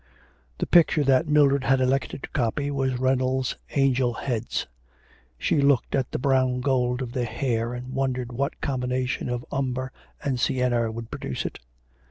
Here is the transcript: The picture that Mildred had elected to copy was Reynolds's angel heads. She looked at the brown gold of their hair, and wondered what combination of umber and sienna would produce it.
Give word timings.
The 0.57 0.65
picture 0.65 1.03
that 1.03 1.27
Mildred 1.27 1.63
had 1.63 1.79
elected 1.79 2.23
to 2.23 2.29
copy 2.29 2.71
was 2.71 2.97
Reynolds's 2.97 3.55
angel 3.75 4.13
heads. 4.15 4.65
She 5.37 5.61
looked 5.61 5.93
at 5.93 6.09
the 6.09 6.17
brown 6.17 6.59
gold 6.59 7.03
of 7.03 7.11
their 7.13 7.23
hair, 7.27 7.75
and 7.75 7.93
wondered 7.93 8.31
what 8.31 8.61
combination 8.61 9.29
of 9.29 9.45
umber 9.51 9.91
and 10.23 10.39
sienna 10.39 10.91
would 10.91 11.11
produce 11.11 11.45
it. 11.45 11.59